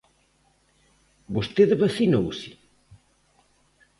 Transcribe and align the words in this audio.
¿Vostede 1.35 1.75
vacinouse? 1.83 2.49